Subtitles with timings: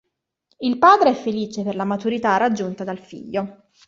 [0.57, 3.67] Il padre è felice per la maturità raggiunta dal figlio.